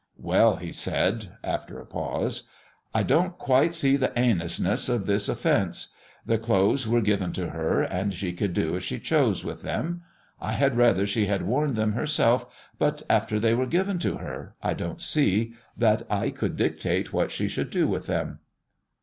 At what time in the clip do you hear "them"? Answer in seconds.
9.61-10.01, 11.75-11.91, 18.07-18.39